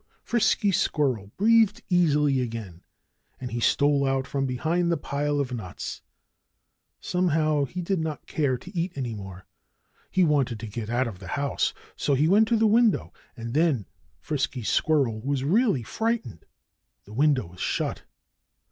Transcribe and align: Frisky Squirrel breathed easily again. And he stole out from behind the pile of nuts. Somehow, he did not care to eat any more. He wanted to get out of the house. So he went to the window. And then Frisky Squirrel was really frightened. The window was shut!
Frisky 0.23 0.71
Squirrel 0.71 1.29
breathed 1.37 1.83
easily 1.87 2.41
again. 2.41 2.81
And 3.39 3.51
he 3.51 3.59
stole 3.59 4.03
out 4.03 4.25
from 4.25 4.47
behind 4.47 4.91
the 4.91 4.97
pile 4.97 5.39
of 5.39 5.53
nuts. 5.53 6.01
Somehow, 6.99 7.65
he 7.65 7.83
did 7.83 7.99
not 7.99 8.25
care 8.25 8.57
to 8.57 8.75
eat 8.75 8.93
any 8.95 9.13
more. 9.13 9.45
He 10.09 10.23
wanted 10.23 10.59
to 10.61 10.65
get 10.65 10.89
out 10.89 11.07
of 11.07 11.19
the 11.19 11.27
house. 11.37 11.71
So 11.95 12.15
he 12.15 12.27
went 12.27 12.47
to 12.47 12.57
the 12.57 12.65
window. 12.65 13.13
And 13.37 13.53
then 13.53 13.85
Frisky 14.19 14.63
Squirrel 14.63 15.21
was 15.21 15.43
really 15.43 15.83
frightened. 15.83 16.45
The 17.05 17.13
window 17.13 17.45
was 17.45 17.59
shut! 17.61 18.01